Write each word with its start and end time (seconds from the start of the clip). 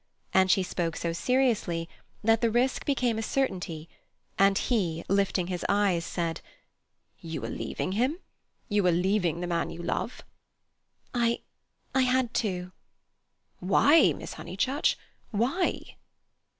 And 0.33 0.49
she 0.49 0.63
spoke 0.63 0.95
so 0.95 1.13
seriously 1.13 1.87
that 2.23 2.41
the 2.41 2.49
risk 2.49 2.85
became 2.85 3.19
a 3.19 3.21
certainty, 3.21 3.87
and 4.35 4.57
he, 4.57 5.03
lifting 5.07 5.45
his 5.45 5.63
eyes, 5.69 6.03
said: 6.03 6.41
"You 7.19 7.45
are 7.45 7.49
leaving 7.49 7.91
him? 7.91 8.17
You 8.67 8.87
are 8.87 8.91
leaving 8.91 9.41
the 9.41 9.45
man 9.45 9.69
you 9.69 9.83
love?" 9.83 10.23
"I—I 11.13 12.01
had 12.01 12.33
to." 12.33 12.71
"Why, 13.59 14.13
Miss 14.13 14.33
Honeychurch, 14.33 14.97
why?" 15.29 15.97